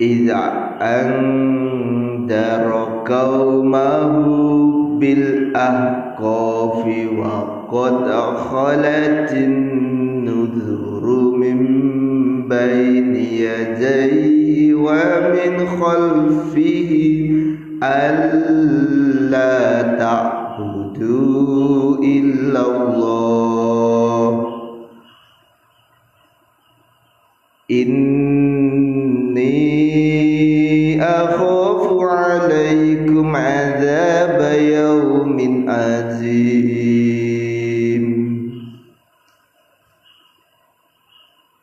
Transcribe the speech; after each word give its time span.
إذا 0.00 0.68
أنذر 0.80 2.72
قومه 3.06 4.16
بالأحقاف 4.98 6.84
وقد 7.18 8.10
خلت 8.36 9.32
النذر 9.32 11.06
من 11.36 11.58
بين 12.48 13.16
يديه 13.16 14.74
ومن 14.74 15.66
خلفه 15.80 17.30
ألا 17.82 18.99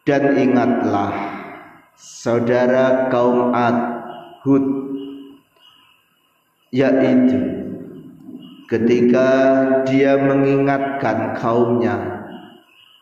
Dan 0.08 0.40
ingatlah 0.40 1.12
saudara 2.00 3.12
kaum 3.12 3.52
Ad 3.52 3.76
Hud 4.48 4.64
yaitu 6.72 7.68
ketika 8.72 9.30
dia 9.84 10.16
mengingatkan 10.16 11.36
kaumnya 11.36 12.24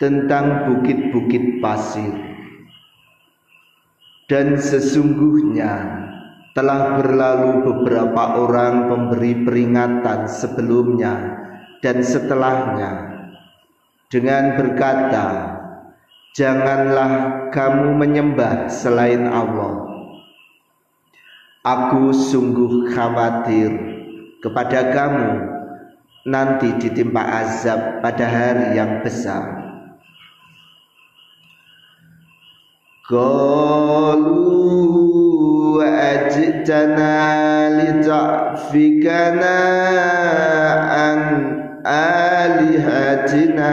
tentang 0.02 0.66
bukit-bukit 0.66 1.62
pasir. 1.62 2.10
Dan 4.26 4.58
sesungguhnya 4.58 6.02
telah 6.58 6.98
berlalu 6.98 7.70
beberapa 7.70 8.42
orang 8.42 8.90
pemberi 8.90 9.46
peringatan 9.46 10.26
sebelumnya 10.26 11.14
dan 11.86 12.02
setelahnya 12.02 12.92
dengan 14.10 14.58
berkata 14.58 15.55
Janganlah 16.36 17.48
kamu 17.56 17.96
menyembah 17.96 18.68
selain 18.68 19.24
Allah. 19.24 19.88
Aku 21.64 22.12
sungguh 22.12 22.92
khawatir 22.92 23.72
kepada 24.44 24.92
kamu 24.92 25.48
nanti 26.28 26.76
ditimpa 26.76 27.24
azab 27.24 28.04
pada 28.04 28.28
hari 28.28 28.76
yang 28.76 29.00
besar. 29.00 29.64
Qalu 33.08 34.28
ajtana 35.80 37.16
litafikana 37.80 39.56
an 40.84 41.20
alihatina 41.88 43.72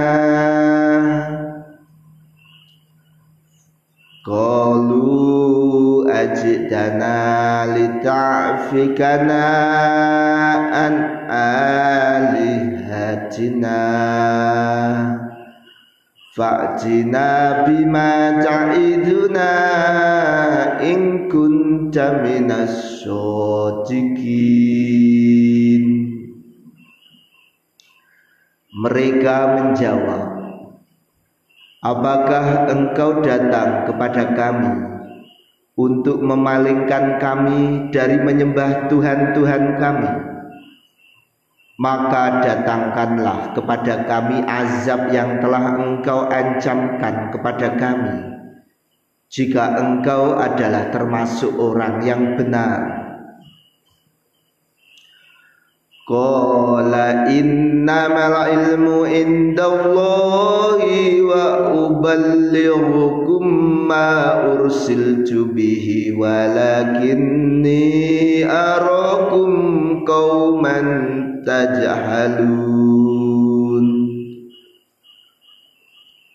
Qalu 4.22 6.06
ajidana 6.06 7.66
lita'fikana 7.75 9.47
an 10.71 10.94
alihatina. 12.22 12.62
Fajina 16.33 17.69
bima 17.69 18.41
ta'iduna 18.41 19.53
in 20.81 21.28
kunta 21.28 22.25
minas 22.25 23.04
sodikin 23.04 24.33
Mereka 28.72 29.37
menjawab 29.60 30.31
Apakah 31.82 32.70
engkau 32.70 33.19
datang 33.26 33.91
kepada 33.91 34.38
kami 34.38 34.70
untuk 35.75 36.22
memalingkan 36.22 37.19
kami 37.19 37.91
dari 37.91 38.22
menyembah 38.22 38.87
Tuhan-Tuhan 38.87 39.82
kami? 39.82 40.32
maka 41.82 42.38
datangkanlah 42.47 43.59
kepada 43.59 44.06
kami 44.06 44.38
azab 44.47 45.10
yang 45.10 45.42
telah 45.42 45.82
engkau 45.82 46.31
ancamkan 46.31 47.34
kepada 47.34 47.75
kami 47.75 48.16
jika 49.26 49.82
engkau 49.82 50.38
adalah 50.38 50.94
termasuk 50.94 51.50
orang 51.59 51.98
yang 52.06 52.38
benar 52.38 53.01
Qala 56.02 57.30
innamal 57.30 58.50
ilmu 58.50 59.06
indallahi 59.06 61.22
wa 61.22 61.70
uballighukum 61.78 63.46
ma 63.86 64.42
ursiltu 64.50 65.54
bihi 65.54 66.10
walakinni 66.18 67.86
arakum 68.42 70.02
qauman 70.02 70.86
tajhalun. 71.46 72.66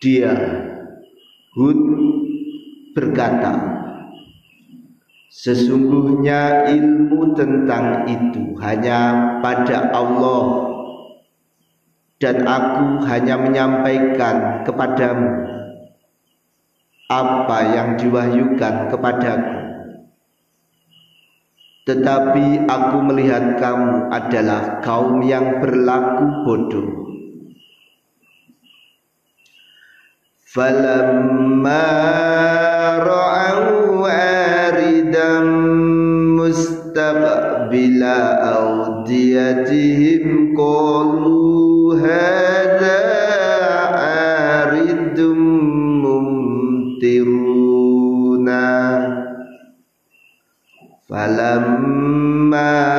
Dia 0.00 0.32
Hud 1.52 1.80
berkata 2.96 3.67
Sesungguhnya 5.28 6.72
ilmu 6.72 7.36
tentang 7.36 8.08
itu 8.08 8.56
hanya 8.58 9.00
pada 9.44 9.92
Allah 9.92 10.44
dan 12.18 12.42
aku 12.48 13.06
hanya 13.06 13.36
menyampaikan 13.38 14.66
kepadamu 14.66 15.30
apa 17.08 17.58
yang 17.76 17.88
diwahyukan 18.00 18.90
kepadaku 18.90 19.58
tetapi 21.88 22.68
aku 22.68 22.96
melihat 23.00 23.56
kamu 23.56 24.12
adalah 24.12 24.84
kaum 24.84 25.24
yang 25.24 25.56
berlaku 25.56 26.44
bodoh. 26.44 26.88
Falamma 30.52 31.88
ra'au 33.00 33.87
mustaqbila 37.98 38.54
awdiyatihim 38.54 40.54
qalu 40.54 41.98
hadha 41.98 42.94
aridum 44.62 45.38
mumtiruna 46.02 48.62
falamma 51.08 52.97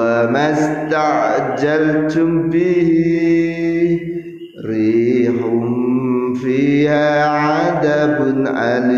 huwa 0.00 0.32
masta'jaltum 0.32 2.48
bihi 2.48 4.00
rihum 4.64 6.32
fiha 6.40 7.04
adabun 7.68 8.48
alim 8.48 8.88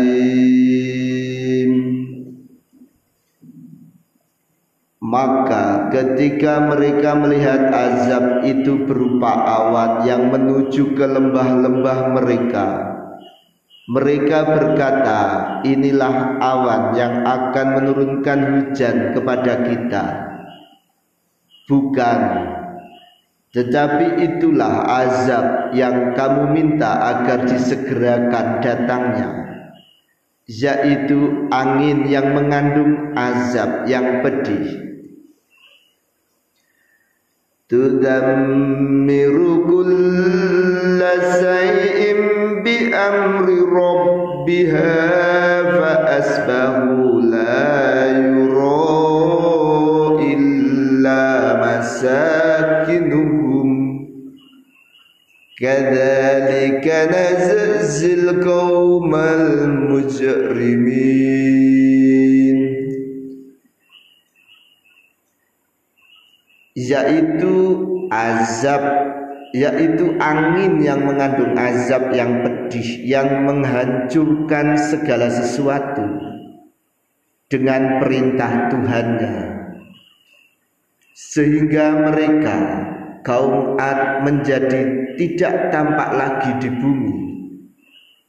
maka 5.03 5.91
ketika 5.91 6.71
mereka 6.71 7.19
melihat 7.19 7.67
azab 7.67 8.47
itu 8.47 8.87
berupa 8.87 9.43
awan 9.43 10.07
yang 10.07 10.31
menuju 10.31 10.95
ke 10.95 11.03
lembah-lembah 11.03 12.15
mereka 12.15 12.95
mereka 13.83 14.47
berkata, 14.47 15.19
inilah 15.67 16.39
awan 16.39 16.95
yang 16.95 17.27
akan 17.27 17.83
menurunkan 17.83 18.39
hujan 18.55 19.11
kepada 19.11 19.59
kita 19.67 20.32
bukan. 21.67 22.19
Tetapi 23.53 24.17
itulah 24.17 24.81
azab 24.89 25.77
yang 25.77 26.17
kamu 26.17 26.57
minta 26.57 26.89
agar 27.13 27.45
disegerakan 27.45 28.65
datangnya. 28.65 29.29
Yaitu 30.49 31.47
angin 31.53 32.09
yang 32.09 32.33
mengandung 32.33 33.13
azab 33.13 33.85
yang 33.85 34.25
pedih. 34.25 34.83
Tudammiru 37.69 39.63
kullasai'im 39.69 41.13
shay'in 41.41 42.19
bi 42.65 42.91
amri 42.91 43.65
rabbiha 43.65 45.01
fa 45.71 45.91
asbahu 46.21 47.23
la 47.31 48.42
masakinuhum 52.03 53.69
Kadzalika 55.53 57.07
nazil 57.07 58.41
qaumal 58.43 59.63
mujrimin 59.87 60.97
yaitu 66.75 67.55
azab 68.11 68.83
yaitu 69.55 70.17
angin 70.19 70.83
yang 70.83 71.05
mengandung 71.07 71.55
azab 71.55 72.11
yang 72.11 72.43
pedih 72.43 73.07
yang 73.07 73.47
menghancurkan 73.47 74.75
segala 74.75 75.31
sesuatu 75.31 76.03
dengan 77.47 78.03
perintah 78.03 78.67
Tuhannya 78.73 79.62
sehingga 81.13 82.09
mereka 82.09 82.57
kaum 83.21 83.77
Ad 83.77 84.25
menjadi 84.25 85.13
tidak 85.15 85.71
tampak 85.71 86.09
lagi 86.13 86.51
di 86.59 86.69
bumi 86.73 87.13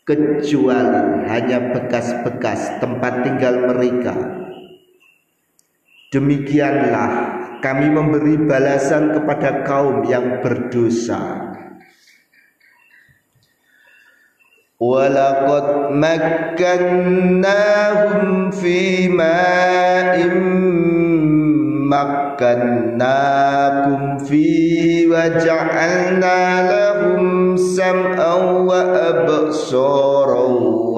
kecuali 0.04 1.24
hanya 1.26 1.72
bekas-bekas 1.72 2.76
tempat 2.78 3.24
tinggal 3.24 3.72
mereka 3.72 4.12
demikianlah 6.14 7.42
kami 7.58 7.88
memberi 7.88 8.36
balasan 8.38 9.10
kepada 9.16 9.64
kaum 9.64 10.04
yang 10.04 10.44
berdosa. 10.44 11.40
Walaqad 14.76 15.96
makkannahum 15.96 18.52
fi 18.52 19.08
ma'im 19.08 20.36
مكناكم 22.02 24.18
فيه 24.18 25.06
وجعلنا 25.06 26.40
لهم 26.72 27.56
سمعا 27.56 28.34
وأبصارا 28.68 30.46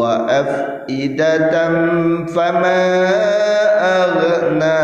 وأفئدة 0.01 1.51
فما 2.27 2.85
أغنى 4.03 4.81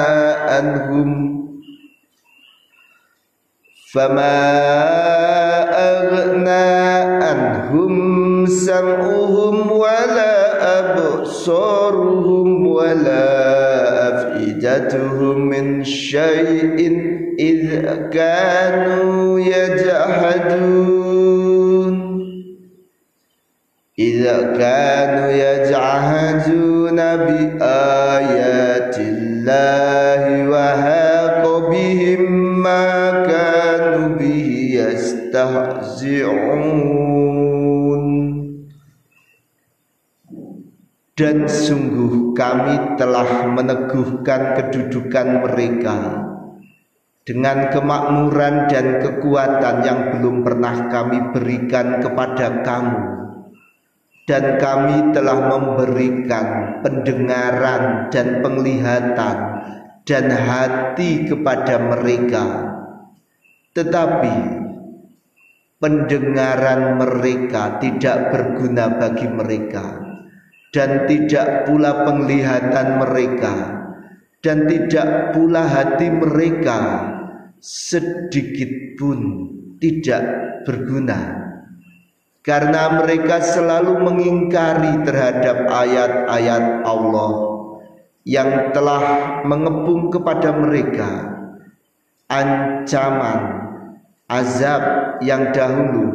عنهم 0.51 1.09
فما 3.95 4.43
أغنى 5.73 6.73
عنهم 7.25 7.93
سمعهم 8.47 9.73
ولا 9.73 10.33
أبصارهم 10.79 11.82
أفئدتهم 14.73 15.49
من 15.49 15.85
شيء 15.85 17.03
إذ 17.39 17.87
كانوا 18.13 19.41
يجحدون. 19.41 21.03
إذا 23.99 24.43
كانوا 24.43 25.31
يجحدون 25.31 26.97
بآيات 26.97 28.99
الله 28.99 30.49
وهاق 30.49 31.71
بهم 31.71 32.63
ما 32.63 33.11
كانوا 33.27 34.09
به 34.09 34.71
يستهزئون. 34.75 36.63
Dan 41.13 41.45
sungguh 41.45 42.33
kami 42.33 42.97
telah 42.97 43.53
meneguhkan 43.53 44.57
kedudukan 44.57 45.45
mereka 45.45 45.97
dengan 47.29 47.69
kemakmuran 47.69 48.73
dan 48.73 49.05
kekuatan 49.05 49.77
yang 49.85 50.01
belum 50.17 50.41
pernah 50.41 50.89
kami 50.89 51.19
berikan 51.37 52.01
kepada 52.01 52.65
kamu. 52.65 53.03
Dan 54.23 54.57
kami 54.57 55.11
telah 55.11 55.51
memberikan 55.51 56.79
pendengaran 56.81 58.07
dan 58.09 58.39
penglihatan 58.39 59.37
dan 60.07 60.27
hati 60.31 61.27
kepada 61.27 61.75
mereka. 61.91 62.45
Tetapi 63.75 64.35
pendengaran 65.83 67.03
mereka 67.03 67.83
tidak 67.83 68.31
berguna 68.31 68.95
bagi 68.95 69.27
mereka 69.27 70.13
dan 70.73 71.05
tidak 71.07 71.69
pula 71.69 72.09
penglihatan 72.09 72.99
mereka. 72.99 73.55
Dan 74.43 74.67
tidak 74.67 75.39
pula 75.39 75.71
hati 75.71 76.11
mereka 76.11 76.79
sedikit 77.63 78.99
pun 78.99 79.47
tidak 79.79 80.25
berguna. 80.67 81.47
Karena 82.43 82.99
mereka 82.99 83.39
selalu 83.39 84.03
mengingkari 84.03 85.07
terhadap 85.07 85.71
ayat-ayat 85.71 86.83
Allah 86.83 87.33
yang 88.27 88.75
telah 88.75 89.03
mengepung 89.47 90.11
kepada 90.11 90.51
mereka 90.51 91.11
ancaman 92.27 93.41
azab 94.27 94.83
yang 95.23 95.55
dahulu 95.55 96.07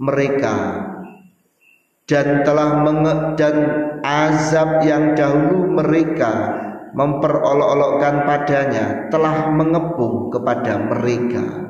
mereka 0.00 0.54
dan 2.06 2.46
telah 2.46 2.86
menge 2.86 3.34
dan 3.34 3.56
azab 4.06 4.86
yang 4.86 5.18
dahulu 5.18 5.74
mereka 5.74 6.62
memperolok-olokkan 6.94 8.24
padanya 8.24 9.10
telah 9.10 9.50
mengepung 9.50 10.30
kepada 10.30 10.78
mereka. 10.80 11.66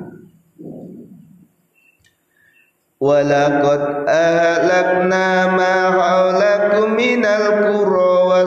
Walaqad 2.97 4.09
ahlakna 4.09 5.53
ma 5.53 5.75
hawlakum 5.93 6.97
minal 6.97 7.47
qura 7.69 8.13
wa 8.25 8.41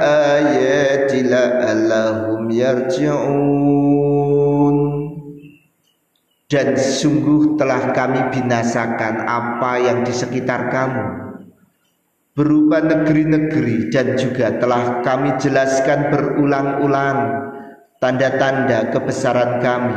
ayati 0.00 1.24
la'allahum 1.24 2.48
yarji'un 2.52 4.09
Dan 6.50 6.74
sungguh 6.74 7.54
telah 7.54 7.94
kami 7.94 8.34
binasakan 8.34 9.22
apa 9.22 9.78
yang 9.78 10.02
di 10.02 10.10
sekitar 10.10 10.66
kamu 10.66 11.30
berupa 12.34 12.82
negeri-negeri 12.82 13.86
dan 13.86 14.18
juga 14.18 14.58
telah 14.58 14.98
kami 15.06 15.38
jelaskan 15.38 16.10
berulang-ulang 16.10 17.18
tanda-tanda 18.02 18.90
kebesaran 18.90 19.62
kami 19.62 19.94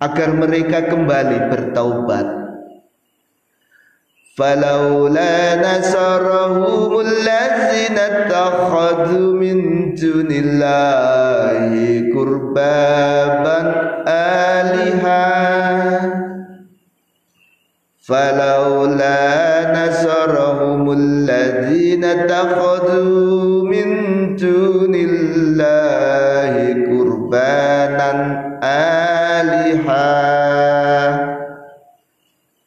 agar 0.00 0.32
mereka 0.32 0.88
kembali 0.88 1.52
bertaubat. 1.52 2.40
Nasarahum 5.52 7.04
allazina 7.04 8.32
takhadu 8.32 9.36
min 9.36 9.92
dunillahi 9.92 12.08
kurbaban 12.16 13.52
aliha 13.52 13.91
فلولا 18.02 19.18
نصرهم 19.78 20.92
الذين 20.92 22.04
اتخذوا 22.04 23.62
من 23.64 23.88
دون 24.36 24.94
الله 24.94 26.52
قربانا 26.90 28.10
آلهة. 29.38 30.02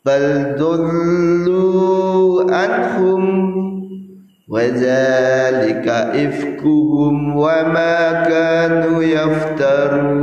بل 0.06 0.56
ضلوا 0.60 2.52
عنهم 2.52 3.24
وذلك 4.50 5.88
إفكهم 6.16 7.36
وما 7.36 8.24
كانوا 8.24 9.04
يفترون. 9.04 10.16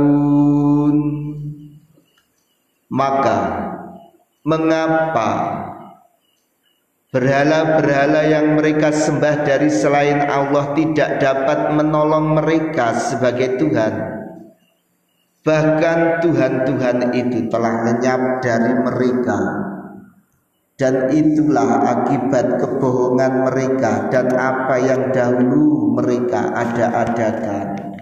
مكه 2.91 3.62
mengapa 4.43 5.31
Berhala-berhala 7.13 8.25
yang 8.25 8.57
mereka 8.57 8.89
sembah 8.89 9.45
dari 9.45 9.69
selain 9.69 10.25
Allah 10.25 10.73
tidak 10.73 11.21
dapat 11.21 11.77
menolong 11.77 12.41
mereka 12.41 12.97
sebagai 12.97 13.61
Tuhan. 13.61 13.93
Bahkan 15.45 16.25
Tuhan-Tuhan 16.25 17.13
itu 17.13 17.53
telah 17.53 17.85
lenyap 17.85 18.41
dari 18.41 18.73
mereka. 18.81 19.39
Dan 20.73 21.13
itulah 21.13 21.85
akibat 21.85 22.57
kebohongan 22.57 23.45
mereka 23.45 24.09
dan 24.09 24.33
apa 24.33 24.75
yang 24.81 25.13
dahulu 25.13 25.93
mereka 25.93 26.49
ada-adakan. 26.49 27.92